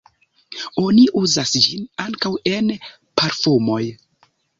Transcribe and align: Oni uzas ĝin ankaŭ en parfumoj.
Oni 0.83 1.01
uzas 1.19 1.51
ĝin 1.65 1.83
ankaŭ 2.05 2.31
en 2.53 2.71
parfumoj. 3.21 3.79